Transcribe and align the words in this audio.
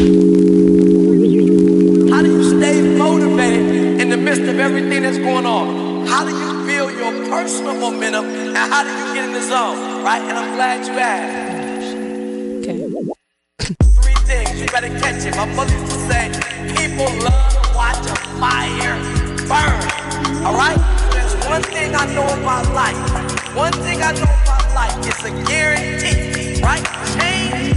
How 0.00 0.06
do 2.22 2.32
you 2.32 2.58
stay 2.58 2.80
motivated 2.96 4.00
in 4.00 4.08
the 4.08 4.16
midst 4.16 4.40
of 4.40 4.58
everything 4.58 5.02
that's 5.02 5.18
going 5.18 5.44
on? 5.44 6.06
How 6.06 6.24
do 6.24 6.30
you 6.30 6.64
build 6.64 6.92
your 6.92 7.12
personal 7.28 7.74
momentum 7.74 8.24
and 8.24 8.56
how 8.56 8.82
do 8.82 8.88
you 8.88 9.12
get 9.12 9.24
in 9.26 9.34
the 9.34 9.42
zone? 9.42 10.02
Right? 10.02 10.22
And 10.22 10.38
I'm 10.38 10.54
glad 10.54 10.86
you 10.86 10.94
asked. 10.98 11.96
Okay. 12.64 12.78
Three 14.00 14.14
things 14.24 14.58
you 14.62 14.68
better 14.68 14.88
catch 15.00 15.26
it. 15.26 15.36
My 15.36 15.44
mother 15.52 15.76
used 15.76 15.92
to 15.92 15.98
say, 16.08 16.32
people 16.74 17.12
love 17.20 17.52
to 17.52 17.60
watch 17.76 18.00
a 18.08 18.16
fire 18.40 18.96
burn. 19.52 19.84
All 20.46 20.56
right? 20.56 20.80
There's 21.12 21.34
one 21.46 21.62
thing 21.62 21.94
I 21.94 22.06
know 22.14 22.24
about 22.40 22.72
life. 22.72 22.96
One 23.54 23.74
thing 23.84 24.00
I 24.00 24.12
know 24.12 24.22
about 24.22 24.74
life. 24.74 24.96
It's 25.06 25.22
a 25.24 25.30
guarantee. 25.44 26.62
Right? 26.62 26.84
Change 27.20 27.76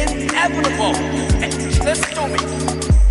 is 0.00 0.10
inevitable. 0.10 1.19
Listen 1.90 2.14
to 2.14 2.28
me. 2.28 2.38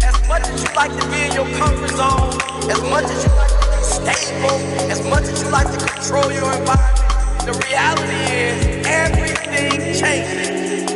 As 0.08 0.16
much 0.30 0.48
as 0.48 0.64
you 0.64 0.72
like 0.74 0.96
to 0.98 1.06
be 1.12 1.20
in 1.28 1.34
your 1.34 1.44
comfort 1.60 1.92
zone, 2.00 2.32
as 2.72 2.82
much 2.88 3.04
as 3.12 3.26
you 3.26 3.32
like 3.36 3.52
to 3.52 3.60
be 3.76 3.84
stable, 3.84 4.56
as 4.88 5.04
much 5.04 5.24
as 5.24 5.44
you 5.44 5.50
like 5.50 5.68
to 5.68 5.78
control 5.86 6.32
your 6.32 6.48
environment, 6.48 7.44
the 7.44 7.52
reality 7.68 8.24
is 8.32 8.88
everything 8.88 10.00
changes. 10.00 10.96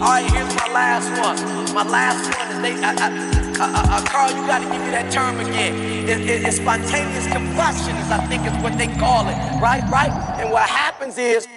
All 0.00 0.06
right, 0.06 0.30
here's 0.30 0.54
my 0.54 0.68
last 0.70 1.10
one. 1.18 1.74
My 1.74 1.82
last 1.82 2.22
one 2.38 2.46
is 2.54 2.62
they. 2.62 2.74
I, 2.84 2.94
I, 3.02 3.10
uh, 3.58 3.98
uh, 3.98 4.04
Carl, 4.06 4.30
you 4.30 4.46
got 4.46 4.60
to 4.60 4.70
give 4.70 4.80
me 4.80 4.90
that 4.92 5.10
term 5.10 5.40
again. 5.40 5.74
It, 6.08 6.20
it, 6.20 6.44
it's 6.46 6.58
spontaneous 6.58 7.26
combustion, 7.32 7.96
is 7.96 8.12
I 8.12 8.24
think 8.28 8.46
is 8.46 8.54
what 8.62 8.78
they 8.78 8.86
call 8.86 9.26
it. 9.26 9.34
Right, 9.60 9.82
right. 9.90 10.12
And 10.38 10.52
what 10.52 10.68
happens 10.68 11.18
is 11.18 11.48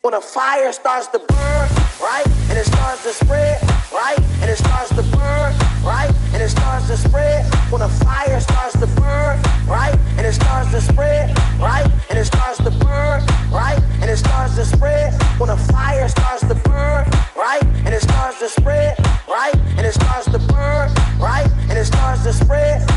when 0.00 0.14
a 0.14 0.22
fire 0.22 0.72
starts 0.72 1.08
to 1.08 1.18
burn, 1.18 1.68
right, 2.00 2.26
and 2.48 2.56
it 2.56 2.64
starts 2.64 3.02
to 3.02 3.12
spread, 3.12 3.55
right, 3.96 4.20
and 4.40 4.50
it 4.50 4.58
starts 4.58 4.90
to 4.90 5.02
burn, 5.16 5.50
right, 5.82 6.12
and 6.32 6.42
it 6.42 6.50
starts 6.50 6.86
to 6.88 6.96
spread. 6.96 7.46
When 7.72 7.80
a 7.80 7.88
fire 7.88 8.38
starts 8.40 8.78
to 8.78 8.86
burn, 9.00 9.40
right, 9.66 9.96
and 10.18 10.26
it 10.26 10.34
starts 10.34 10.70
to 10.72 10.80
spread, 10.80 11.36
right, 11.58 11.90
and 12.10 12.18
it 12.18 12.26
starts 12.26 12.58
to 12.58 12.70
burn, 12.70 13.24
right, 13.50 13.80
and 14.00 14.10
it 14.10 14.18
starts 14.18 14.54
to 14.56 14.64
spread. 14.64 15.14
When 15.40 15.48
a 15.48 15.56
fire 15.56 16.08
starts 16.08 16.42
to 16.42 16.54
burn, 16.54 17.08
right, 17.34 17.64
and 17.84 17.94
it 17.94 18.02
starts 18.02 18.38
to 18.40 18.48
spread, 18.48 18.98
right, 19.26 19.56
and 19.76 19.86
it 19.86 19.94
starts 19.94 20.26
to 20.26 20.38
burn, 20.52 20.92
right, 21.18 21.48
and 21.68 21.78
it 21.78 21.86
starts 21.86 22.22
to 22.24 22.32
spread. 22.32 22.95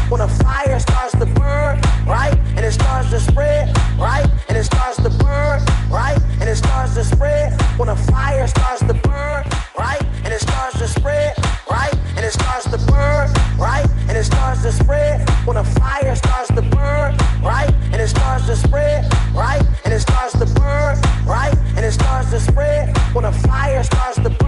When 23.13 23.25
a 23.25 23.31
fire 23.31 23.83
starts 23.83 24.17
to 24.19 24.38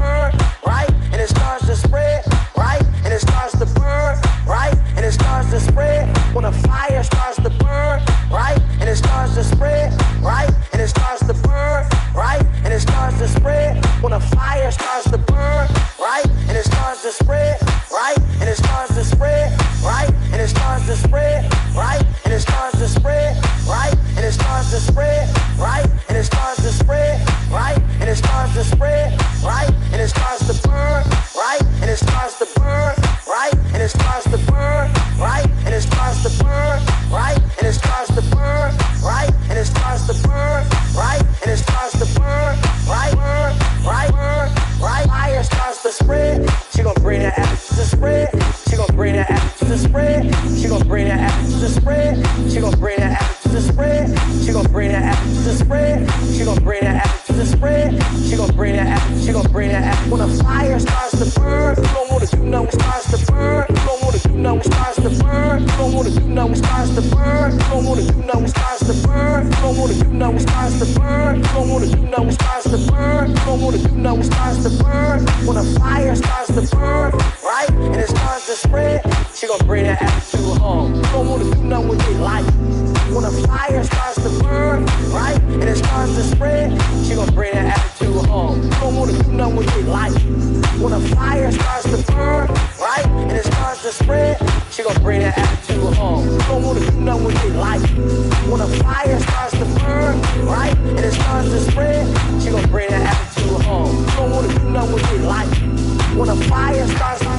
when 106.21 106.37
the 106.37 106.45
fire 106.45 106.87
starts 106.87 107.30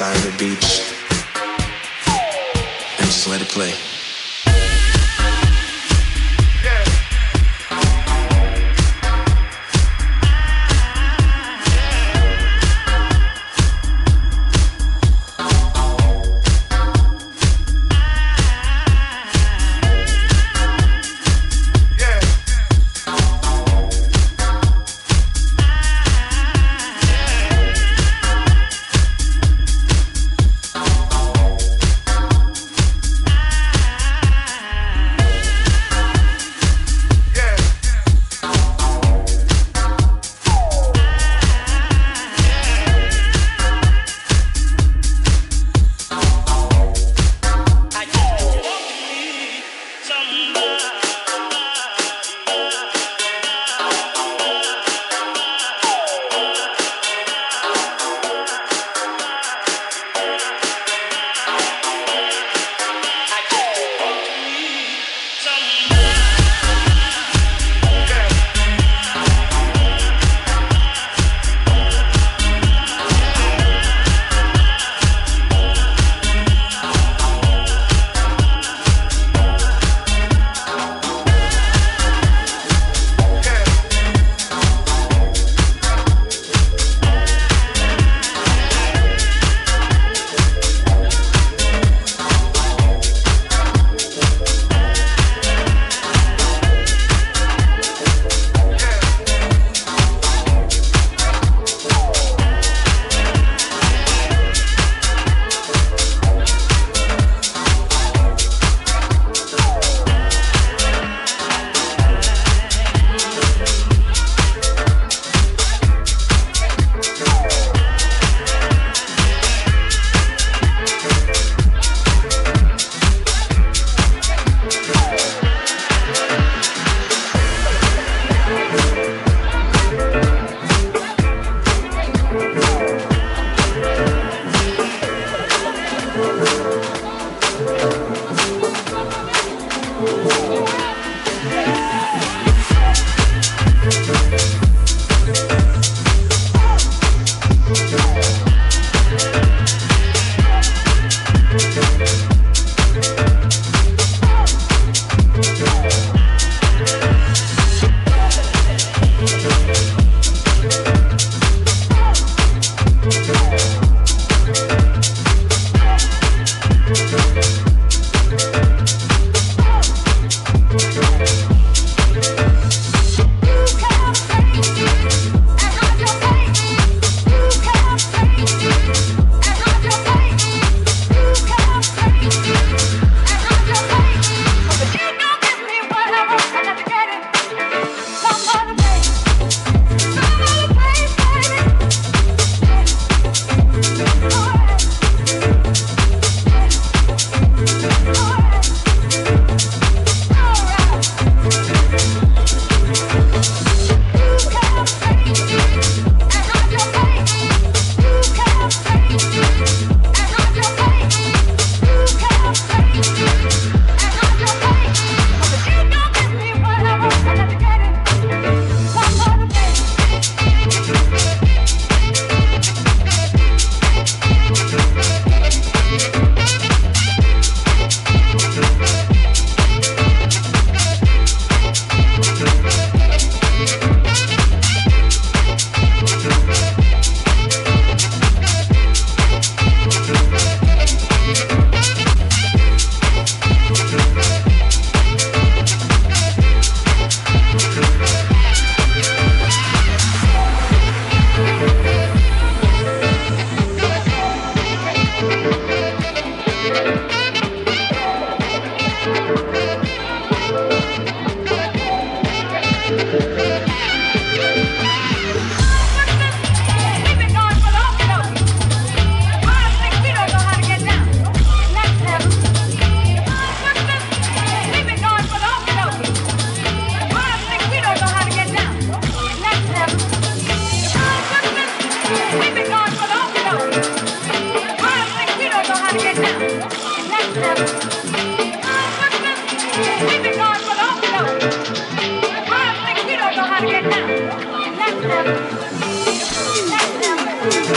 side 0.00 0.16
of 0.16 0.32
the 0.32 0.38
beach 0.38 0.80
and 2.98 3.06
just 3.06 3.28
let 3.28 3.42
it 3.42 3.48
play. 3.48 3.89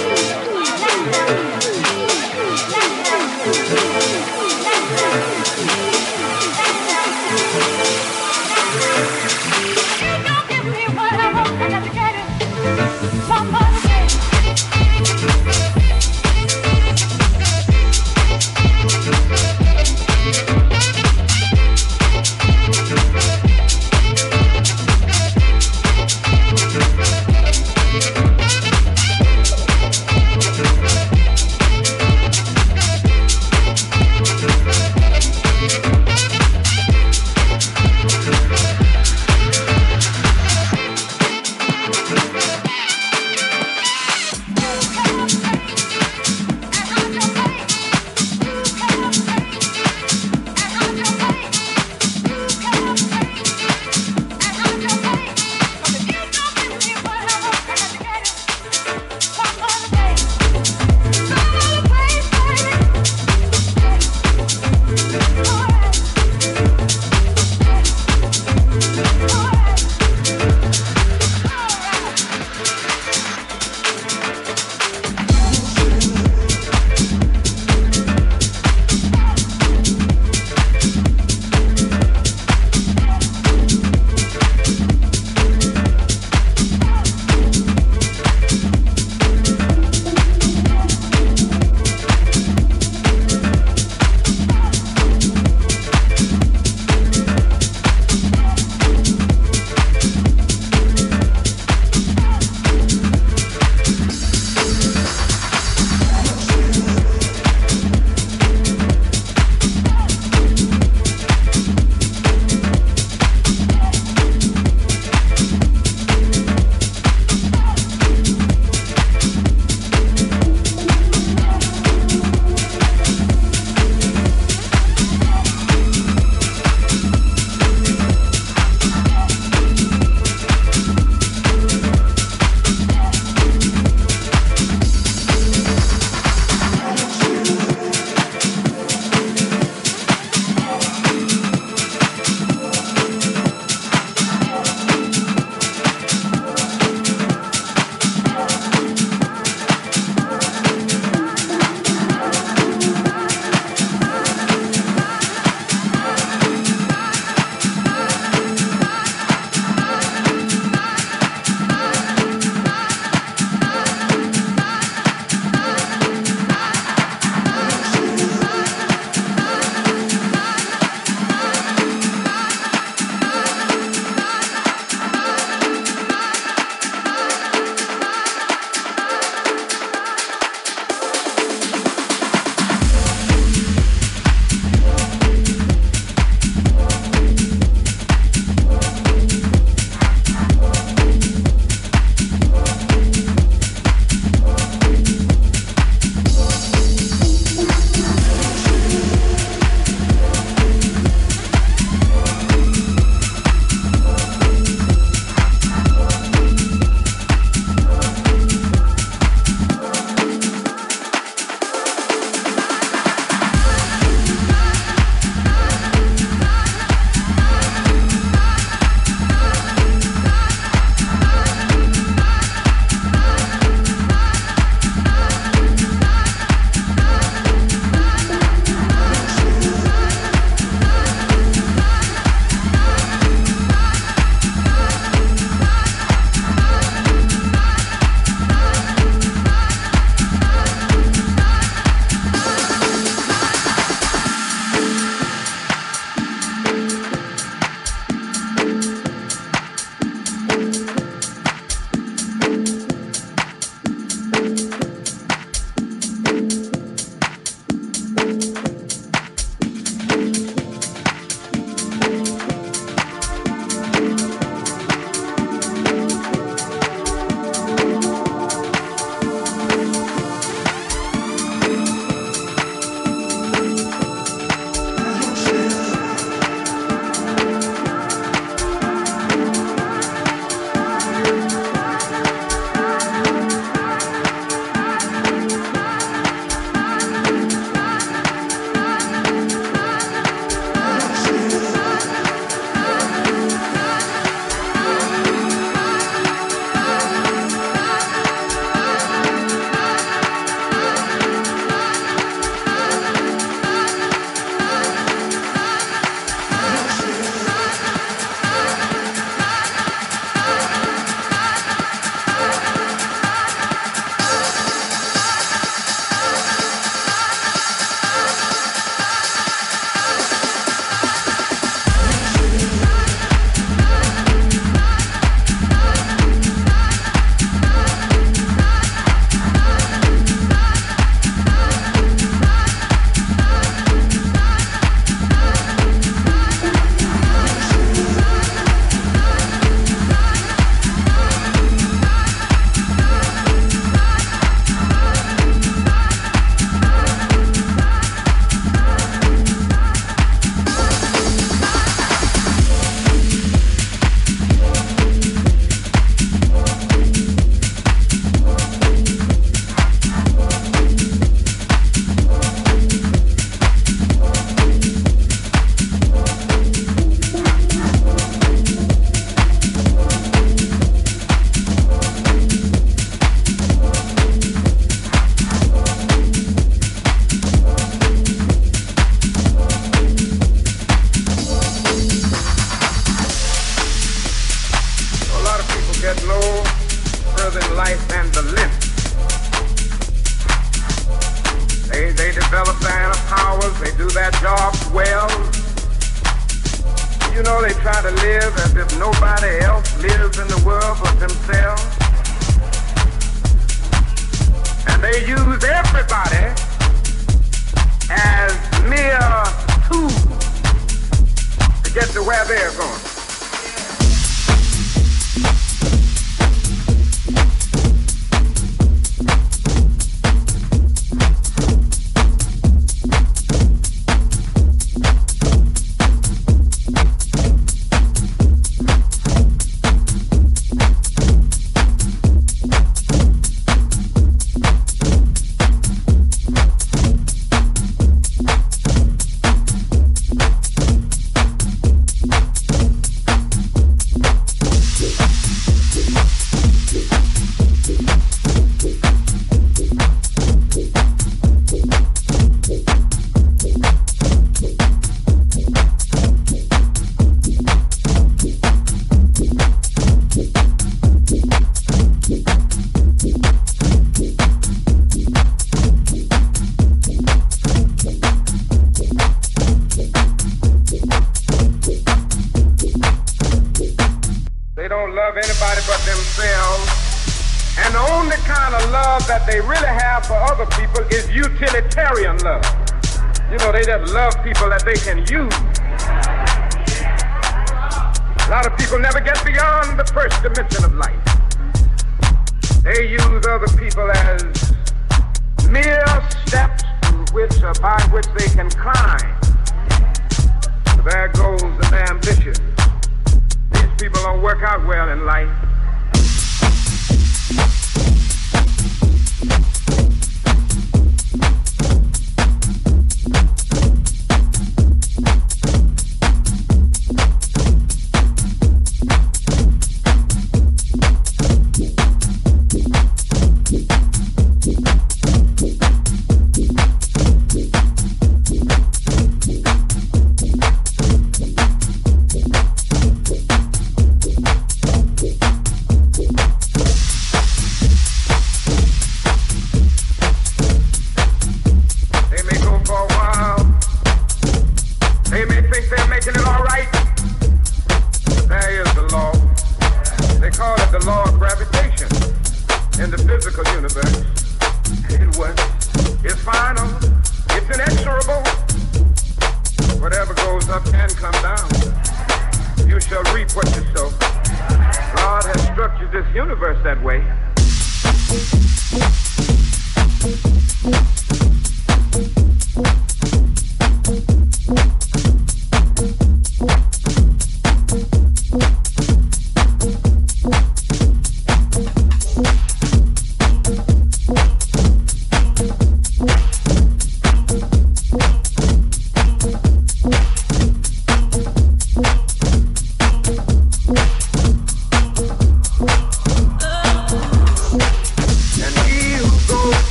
Thank 0.00 1.98
you. 2.02 2.07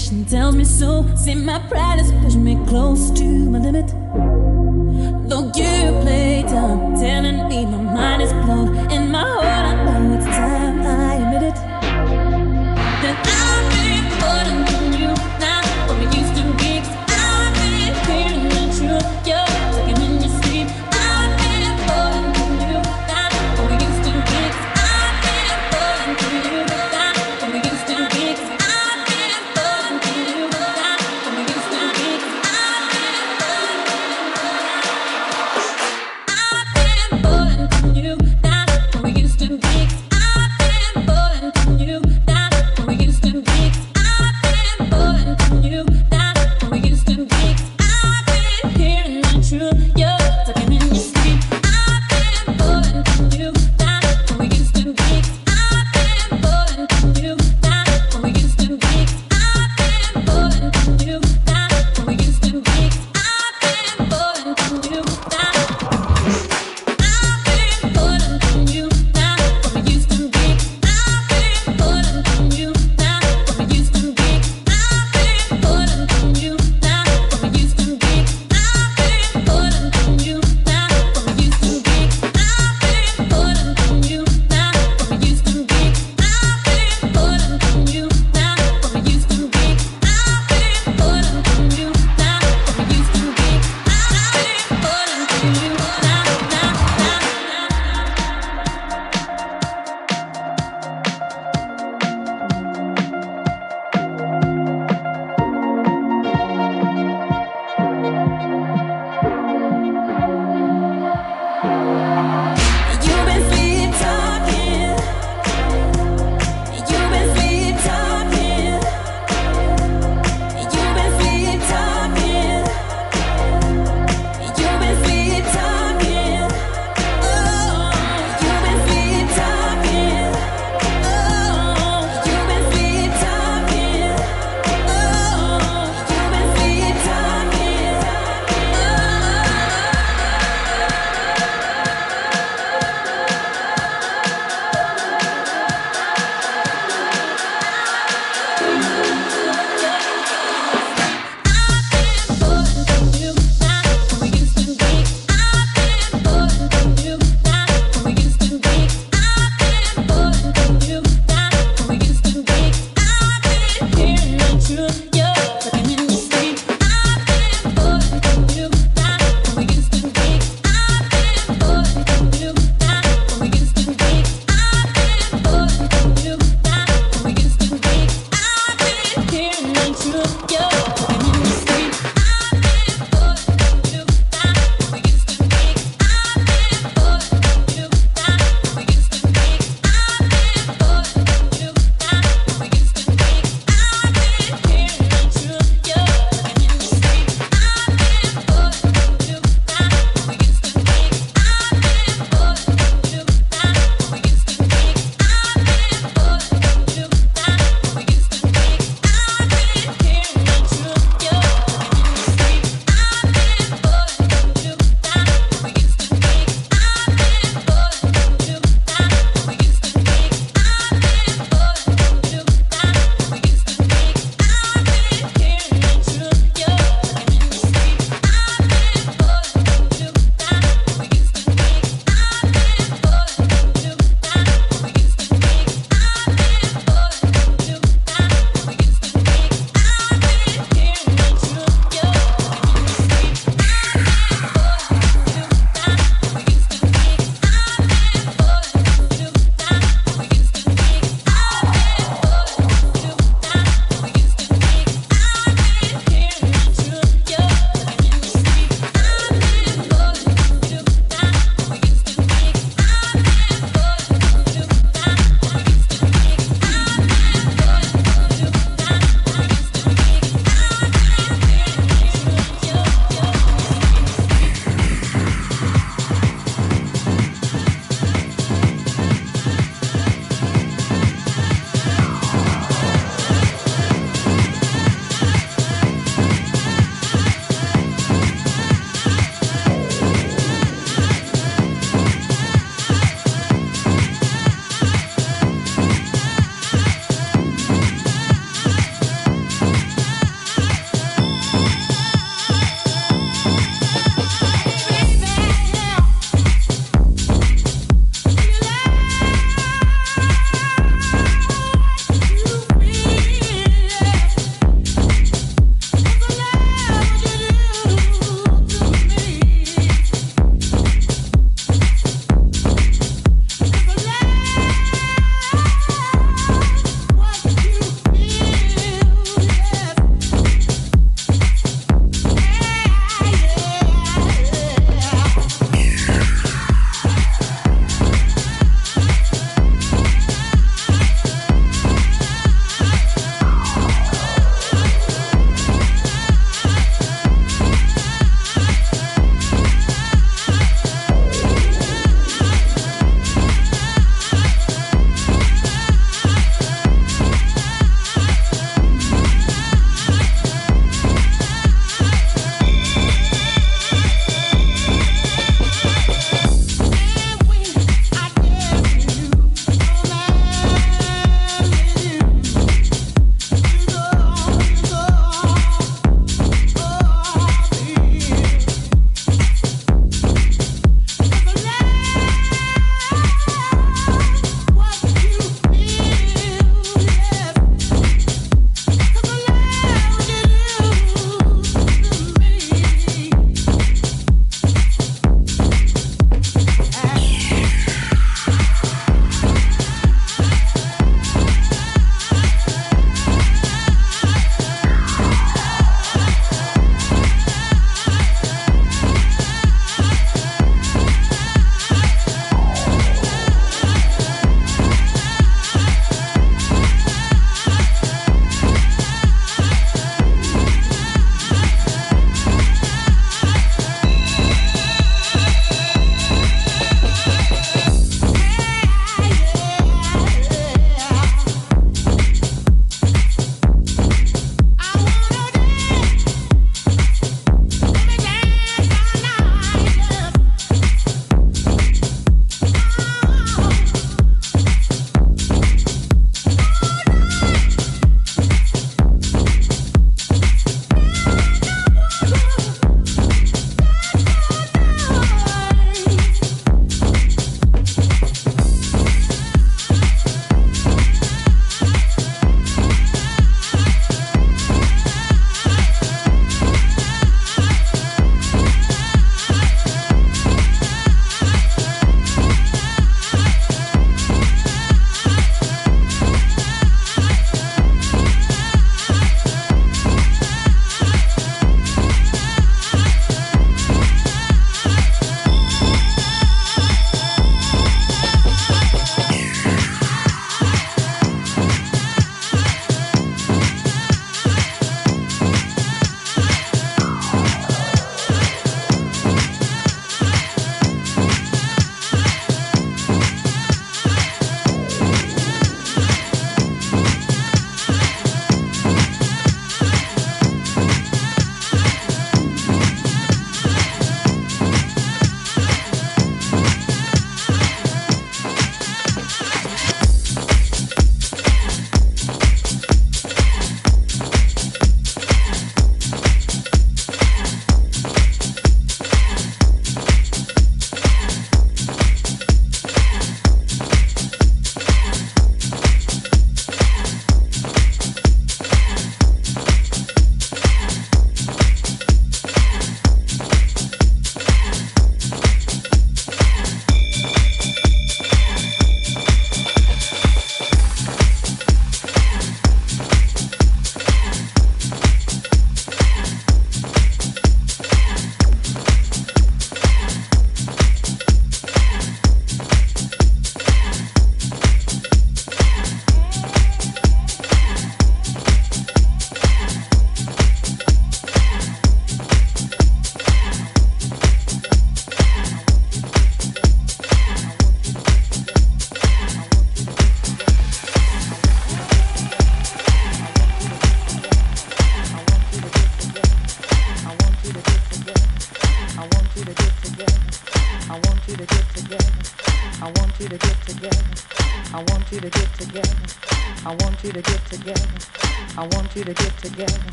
intuition 0.00 0.24
tells 0.24 0.56
me 0.56 0.64
so. 0.64 1.06
See, 1.14 1.34
my 1.34 1.58
pride 1.68 2.00
is 2.00 2.12
pushing 2.22 2.44
me 2.44 2.56
close 2.66 3.10
to 3.12 3.24
my 3.24 3.58
limit. 3.58 3.88
Though 5.28 5.46
you 5.54 6.00
play 6.02 6.42
dumb, 6.42 6.94
telling 6.94 7.48
me 7.48 7.66
my 7.66 7.82
mind 7.94 8.22
is 8.22 8.32
blown, 8.32 8.90
in 8.90 9.10
my 9.10 9.20
heart 9.20 9.44
I 9.44 9.98
know 9.98 10.16
it's 10.16 10.24
time. 10.24 10.59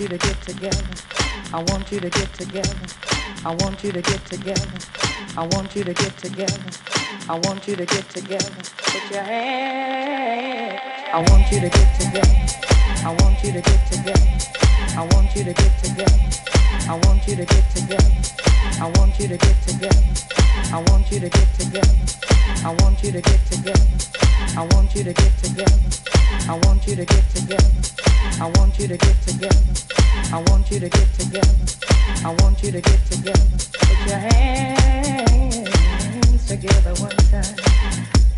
You 0.00 0.08
to 0.08 0.16
get 0.16 0.40
together. 0.42 0.84
I 1.52 1.62
want 1.68 1.90
you 1.90 2.00
to 2.00 2.08
get 2.08 2.32
together. 2.34 2.76
I 3.44 3.54
want 3.60 3.82
you 3.82 3.92
to 3.92 4.00
get 4.00 4.24
together. 4.26 4.68
I 5.36 5.42
want 5.42 5.74
you 5.74 5.84
to 5.84 5.92
get 5.92 6.16
together. 6.18 6.62
I 7.28 7.38
want 7.44 7.66
you 7.66 7.76
to 7.76 7.84
get 7.84 8.08
together. 8.08 8.52
Put 8.78 9.10
your 9.10 9.22
hands. 9.22 10.80
I 11.12 11.18
want 11.28 11.50
you 11.50 11.60
to 11.60 11.68
get 11.68 12.00
together. 12.00 12.46
I 13.04 13.16
want 13.20 13.42
you 13.42 13.52
to 13.52 13.60
get 13.60 13.90
together. 13.90 14.28
I 14.96 15.08
want 15.12 15.36
you 15.36 15.44
to 15.44 15.52
get 15.52 15.78
together. 15.82 16.20
I 16.88 17.00
want 17.06 17.26
you 17.26 17.36
to 17.36 17.44
get 17.44 17.70
together. 17.74 18.12
I 18.80 18.92
want 18.98 19.18
you 19.18 19.28
to 19.28 19.36
get 19.36 19.66
together. 19.66 20.02
I 20.72 20.84
want 20.90 21.12
you 21.12 21.18
to 21.18 21.28
get 21.28 21.54
together. 21.58 21.96
I 22.64 22.74
want 22.80 23.02
you 23.02 23.10
to 23.12 23.20
get 23.20 23.46
together. 23.50 23.86
I 24.56 24.62
want 24.72 24.94
you 24.94 25.04
to 25.04 25.12
get 25.12 25.38
together. 25.42 25.78
I 26.48 26.60
want 26.64 26.86
you 26.86 26.96
to 26.96 27.04
get 27.04 27.30
together. 27.34 28.01
I 28.40 28.50
want 28.56 28.78
you 28.78 28.88
to 28.88 28.96
get 28.96 29.22
together. 29.22 29.62
I 30.32 30.42
want 30.48 30.70
you 30.70 30.80
to 30.80 30.88
get 30.88 31.12
together. 31.18 31.54
I 32.24 32.34
want 32.40 32.62
you 32.62 32.72
to 32.72 32.80
get 32.80 33.04
together. 33.10 33.46
Put 33.78 33.98
your 34.08 34.18
hands 34.18 35.68
together 36.46 36.94
one 37.02 37.16
time 37.30 37.56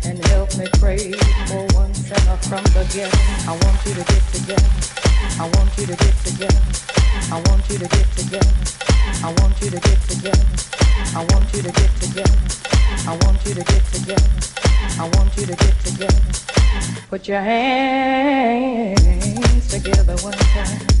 and 0.05 0.25
help 0.27 0.55
me 0.57 0.67
pray 0.79 1.11
for 1.47 1.65
one 1.77 1.93
sinner 1.93 2.37
from 2.49 2.63
the 2.73 2.85
beginning. 2.85 3.13
I 3.47 3.51
want 3.63 3.85
you 3.85 3.93
to 3.93 4.03
get 4.03 4.23
together. 4.33 4.69
I 5.39 5.45
want 5.57 5.77
you 5.77 5.85
to 5.85 5.95
get 5.95 6.15
together. 6.23 6.61
I 7.31 7.41
want 7.49 7.69
you 7.69 7.77
to 7.77 7.87
get 7.87 8.07
together. 8.15 8.53
I 9.23 9.31
want 9.41 9.61
you 9.61 9.69
to 9.69 9.79
get 9.79 9.99
together. 10.07 10.45
I 11.15 11.23
want 11.29 11.53
you 11.53 11.61
to 11.61 11.71
get 11.71 11.91
together. 12.01 12.35
I 13.07 13.17
want 13.23 13.45
you 13.45 13.53
to 13.53 13.63
get 13.63 13.83
together. 13.93 14.29
I 14.97 15.09
want 15.13 15.37
you 15.37 15.45
to 15.45 15.55
get 15.55 15.79
together. 15.83 16.21
Put 17.09 17.27
your 17.27 17.41
hands 17.41 19.24
together 19.61 20.15
one 20.23 20.33
time. 20.33 20.94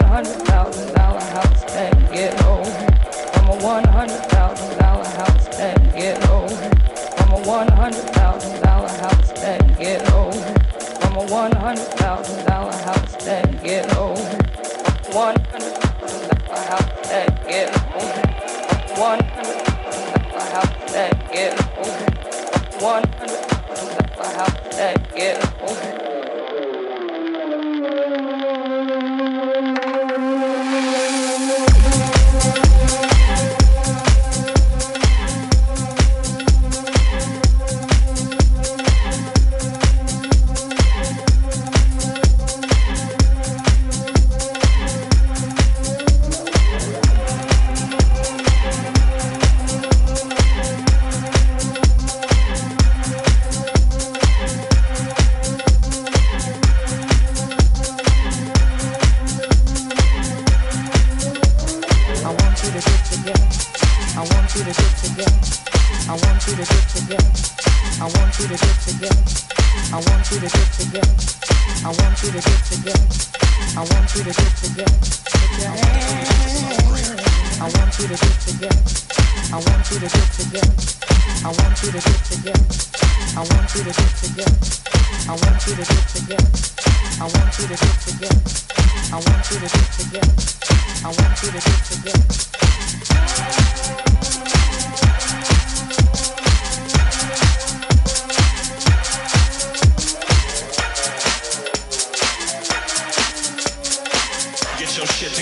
$100,000 0.00 1.22
house 1.32 1.64
tag. 1.64 1.95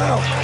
out. 0.00 0.39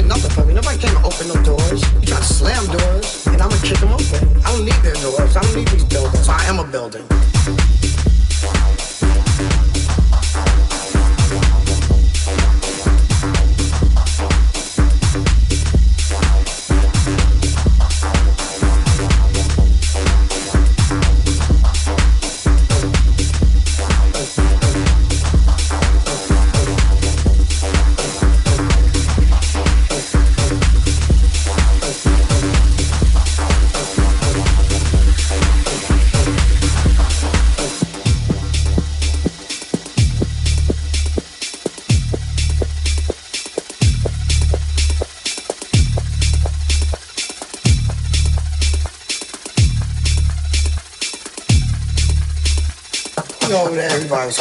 did 0.00 0.08
nothing 0.08 0.30
for 0.30 0.44
me. 0.44 0.54
Nobody 0.54 0.78
came 0.78 0.94
to 0.94 1.02
open 1.04 1.28
no 1.28 1.34
doors. 1.42 1.82
You 2.00 2.06
try 2.06 2.18
to 2.18 2.24
slam 2.24 2.64
doors, 2.66 3.26
and 3.26 3.40
I'm 3.40 3.48
gonna 3.48 3.62
kick 3.62 3.78
them 3.78 3.92
open. 3.92 4.42
I 4.44 4.52
don't 4.52 4.64
need 4.64 4.80
their 4.82 4.94
doors. 4.94 5.36
I 5.36 5.42
don't 5.42 5.56
need 5.56 5.68
these 5.68 5.84
buildings. 5.84 6.28
I 6.28 6.42
am 6.44 6.58
a 6.58 6.64
building. 6.64 7.04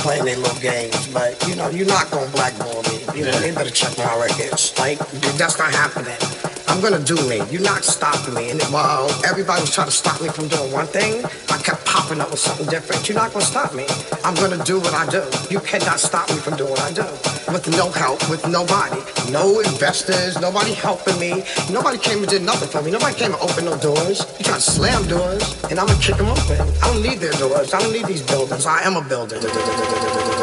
playing 0.02 0.26
their 0.26 0.38
little 0.38 0.60
games, 0.60 1.08
but 1.14 1.36
you 1.47 1.56
know, 1.56 1.70
you're 1.70 1.88
not 1.88 2.10
gonna 2.12 2.30
blackball 2.32 2.82
me. 2.84 3.00
You 3.16 3.26
know, 3.26 3.39
they 3.39 3.52
better 3.52 3.70
check 3.70 3.97
my 3.97 4.20
records. 4.20 4.78
Like, 4.78 5.00
that's 5.38 5.58
not 5.58 5.72
happening. 5.72 6.38
I'm 6.70 6.82
gonna 6.82 7.03
do 7.03 7.15
me. 7.28 7.41
You're 7.49 7.63
not 7.63 7.84
stopping 7.84 8.36
me. 8.36 8.51
And 8.51 8.61
while 8.72 9.09
everybody 9.26 9.61
was 9.61 9.74
trying 9.74 9.88
to 9.88 9.91
stop 9.91 10.22
me 10.22 10.30
from 10.30 10.47
doing 10.47 10.72
one 10.72 10.86
thing, 10.86 11.26
I 11.49 11.57
kept 11.57 11.84
popping 11.84 12.22
up 12.22 12.30
with 12.30 12.39
something 12.39 12.67
different. 12.67 13.09
You're 13.09 13.17
not 13.17 13.34
gonna 13.34 13.43
stop 13.43 13.74
me. 13.74 13.86
I'm 14.24 14.36
gonna 14.36 14.63
do 14.63 14.80
what 14.80 14.93
I 14.93 15.09
do. 15.09 15.24
You 15.49 15.59
cannot 15.61 15.99
stop 15.99 16.30
me 16.30 16.38
from 16.38 16.55
doing 16.57 16.70
what 16.70 16.82
I 16.82 16.93
do. 16.93 17.07
With 17.51 17.67
no 17.76 17.89
help, 17.89 18.30
with 18.30 18.47
nobody. 18.47 19.01
No 19.32 19.59
investors, 19.61 20.39
nobody 20.39 20.74
helping 20.74 21.20
me. 21.20 21.43
Nobody 21.72 21.97
came 21.97 22.20
and 22.20 22.28
did 22.28 22.43
nothing 22.43 22.70
for 22.70 22.84
me. 22.84 22.91
Nobody 22.91 23.15
came 23.15 23.34
and 23.34 23.41
opened 23.41 23.65
no 23.65 23.76
doors. 23.80 24.26
You 24.38 24.45
try 24.45 24.55
to 24.55 24.61
slam 24.61 25.07
doors, 25.07 25.41
and 25.72 25.80
I'm 25.80 25.88
gonna 25.88 25.99
kick 25.99 26.17
them 26.17 26.30
open. 26.30 26.61
I 26.84 26.93
don't 26.93 27.01
need 27.01 27.17
their 27.17 27.34
doors. 27.34 27.74
I 27.74 27.82
don't 27.82 27.91
need 27.91 28.05
these 28.05 28.22
buildings. 28.22 28.67
I 28.67 28.84
am 28.84 28.95
a 28.95 29.01
builder. 29.01 30.38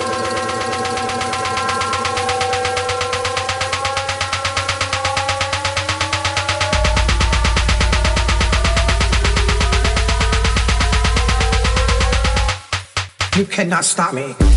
You 13.36 13.44
cannot 13.44 13.84
stop 13.84 14.14
me. 14.14 14.55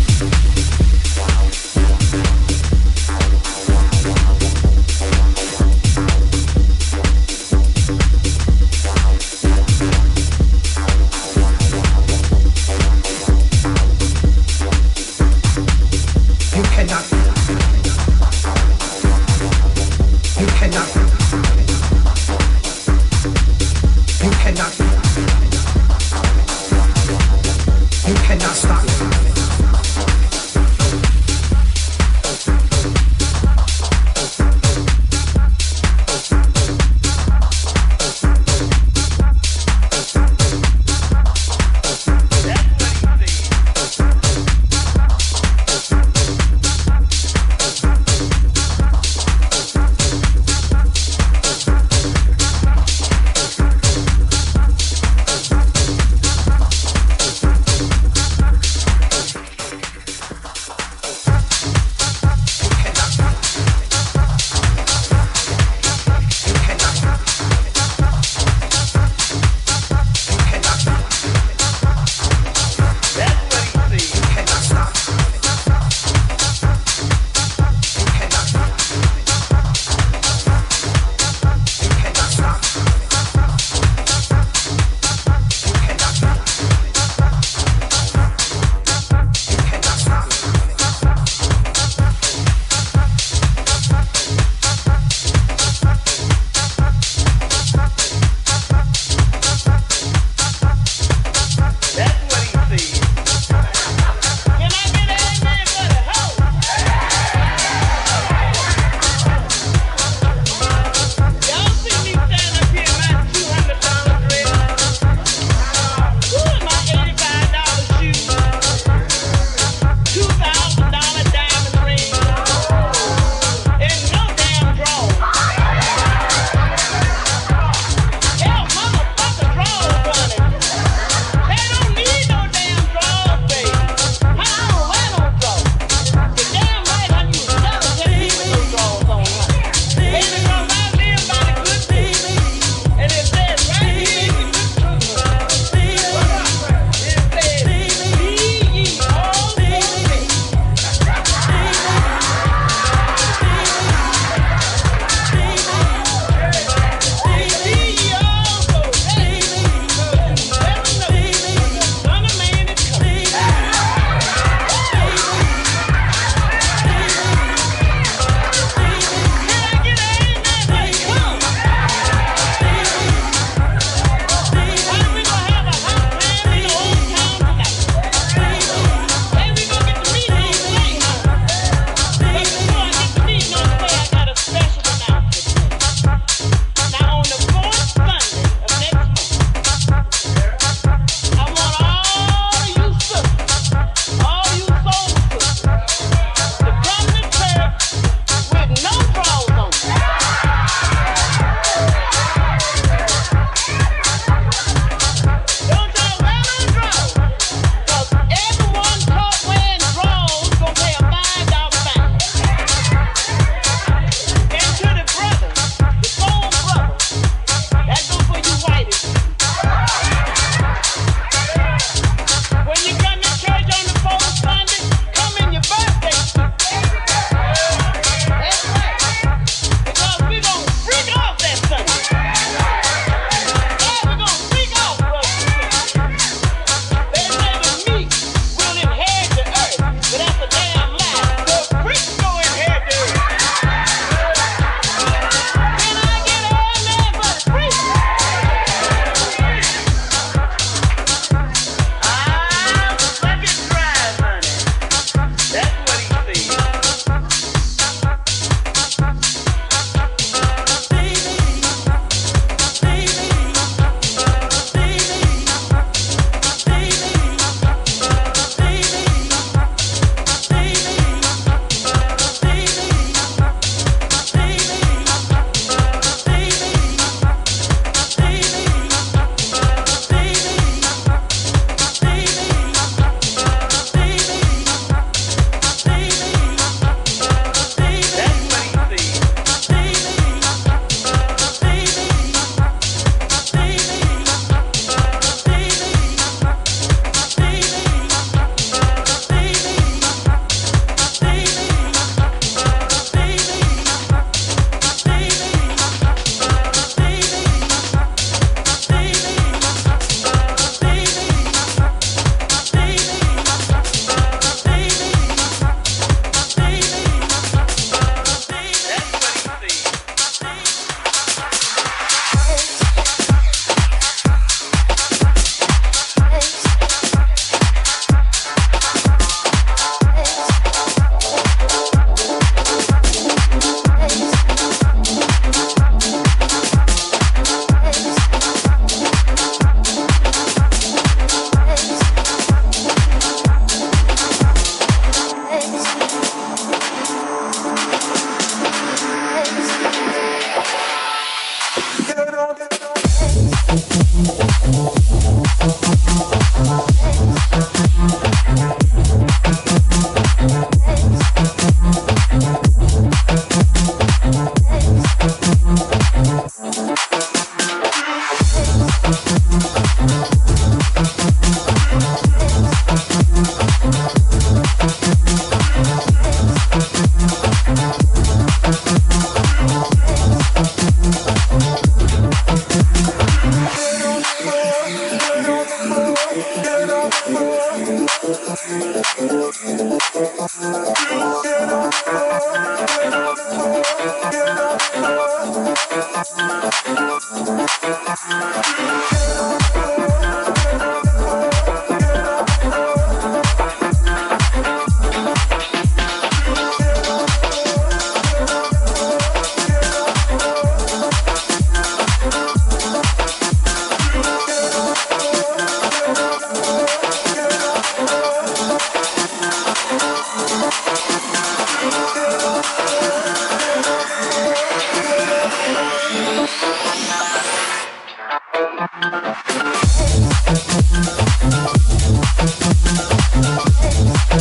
Thank 431.40 431.70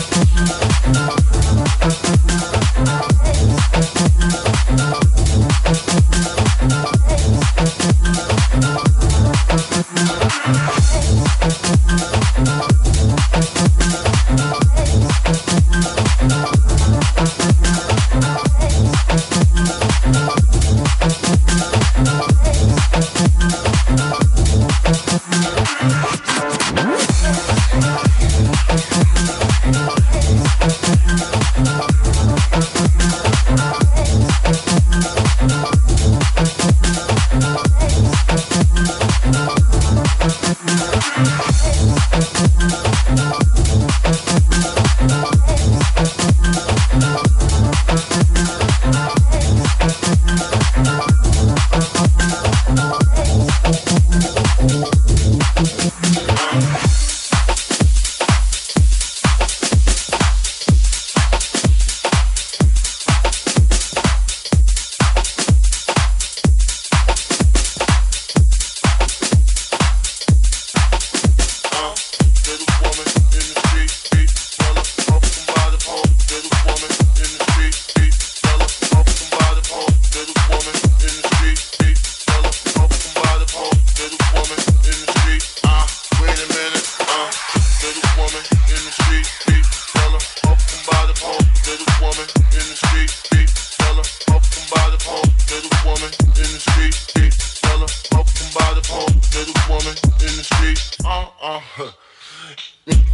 you. 0.01 0.08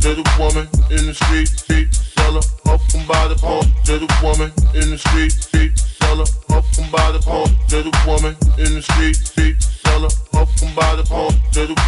Little 0.05 0.23
woman 0.37 0.69
in 0.91 1.07
the 1.07 1.15
street, 1.15 1.47
street 1.47 1.91
seller, 1.91 2.41
up 2.67 2.79
from 2.91 3.07
by 3.07 3.27
the 3.27 3.35
pole. 3.35 3.65
Little 3.87 4.07
woman 4.21 4.53
in 4.75 4.91
the 4.91 4.97
street, 4.99 5.31
street 5.31 5.79
seller, 5.79 6.25
up 6.55 6.63
from 6.75 6.91
by 6.91 7.11
the 7.11 7.19
pole. 7.19 7.49
Little 7.71 7.91
woman 8.05 8.37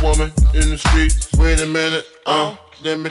woman 0.01 0.31
in 0.53 0.69
the 0.71 0.77
street. 0.77 1.13
Wait 1.37 1.59
a 1.59 1.65
minute, 1.65 2.05
uh, 2.25 2.55
let 2.83 2.99
me 2.99 3.09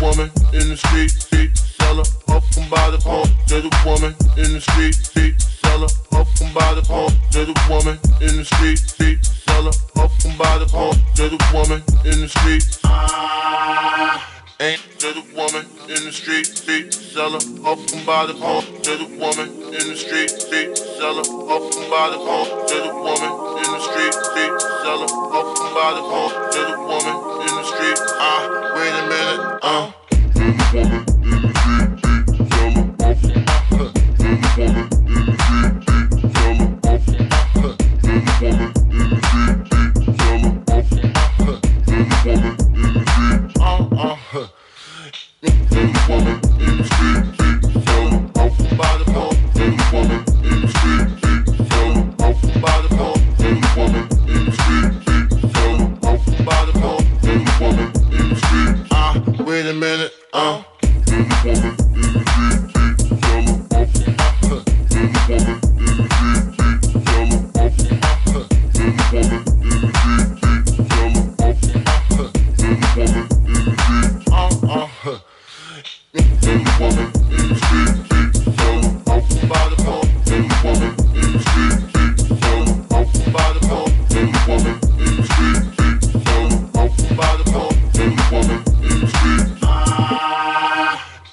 woman 0.00 0.30
in 0.52 0.68
the 0.68 0.76
street, 0.76 1.10
street 1.10 1.56
seller, 1.56 2.04
up 2.28 2.42
from 2.54 2.68
by 2.70 2.90
the 2.90 2.98
pole. 2.98 3.26
Little 3.50 3.70
woman 3.84 4.14
in 4.36 4.54
the 4.54 4.60
street, 4.60 4.94
street 4.94 5.34
seller, 5.72 5.88
up 6.12 6.28
from 6.36 6.52
by 6.52 6.74
the 6.74 6.82
pump, 6.82 7.12
little 7.34 7.54
woman 7.68 7.98
in 8.20 8.36
the 8.36 8.44
street, 8.44 8.78
street 8.78 9.24
seller, 9.24 9.72
up 9.96 10.10
from 10.20 10.36
by 10.36 10.58
the 10.58 10.66
pump, 10.66 10.96
a 11.18 11.54
woman 11.54 11.80
in 12.04 12.20
the 12.20 12.28
street. 12.28 12.64
Ah. 12.84 14.28
Ain't 14.60 14.82
a 15.02 15.12
woman 15.34 15.64
in 15.88 16.04
the 16.04 16.12
street, 16.12 16.46
street 16.46 16.92
seller, 16.92 17.40
up 17.64 17.78
from 17.88 18.04
by 18.04 18.26
the 18.26 18.34
pump, 18.34 18.64
a 18.84 18.94
woman 19.16 19.48
in 19.72 19.84
the 19.88 19.96
street, 19.96 20.30
street 20.30 20.76
seller, 20.76 21.24
up 21.48 21.62
from 21.72 21.88
by 21.88 22.10
the 22.12 22.20
pump, 22.20 22.48
little 22.68 22.94
woman 23.02 23.32
in 23.62 23.68
the 23.72 23.80
street, 23.88 24.14
street 24.28 24.54
seller, 24.82 25.08
up 25.38 25.48
from 25.56 25.70
by 25.74 25.90
the 25.96 26.04
pump, 26.10 26.32
little 26.52 26.84
woman 26.84 27.16
in 27.46 27.52
the 27.58 27.64
street. 27.72 27.98
Ah, 28.20 28.44
uh, 28.44 28.76
wait 28.76 28.94
a 29.00 29.04
minute, 29.12 29.40
uh, 29.62 29.92
a 30.36 30.58
woman 30.74 31.02
in 31.24 31.38
the 31.42 31.50
street, 31.60 31.90
street 31.98 32.26
seller, 32.52 32.84
up 33.08 33.16
from 33.18 33.32
by 33.32 33.32
the 33.32 33.40
pump, 33.70 33.92
a 34.20 34.60
woman. 34.60 34.91
minute, 59.82 60.12
uh. 60.32 60.62
uh. 61.44 61.91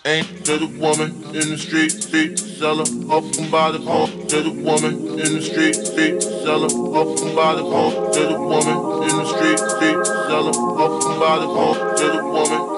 aim 0.10 0.26
to 0.44 0.58
the 0.58 0.68
woman 0.80 1.12
in 1.38 1.46
the 1.54 1.58
street, 1.58 1.92
feet 1.92 2.40
seller 2.40 2.88
up 3.16 3.24
from 3.36 3.52
by 3.52 3.70
the 3.72 3.80
pole. 3.80 4.08
to 4.08 4.42
the 4.42 4.50
woman 4.50 4.94
in 5.24 5.30
the 5.38 5.42
street, 5.42 5.76
feet 5.96 6.22
seller 6.24 6.72
up 7.00 7.10
from 7.20 7.36
by 7.36 7.54
the 7.54 7.62
pole. 7.62 8.10
to 8.12 8.22
the 8.32 8.40
woman 8.40 8.78
in 9.08 9.14
the 9.20 9.28
street, 9.34 9.60
feet 9.80 10.06
seller 10.28 10.56
up 10.84 10.94
from 11.04 11.20
by 11.20 11.36
the 11.38 11.46
pole. 11.46 11.76
to 12.00 12.06
the 12.16 12.24
woman 12.26 12.69